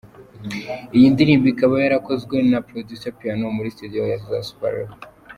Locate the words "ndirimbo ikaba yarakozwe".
1.13-2.35